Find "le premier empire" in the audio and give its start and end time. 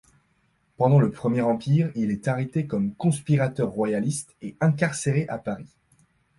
0.99-1.91